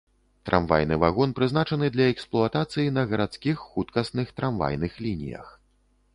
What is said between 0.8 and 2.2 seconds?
вагон прызначаны для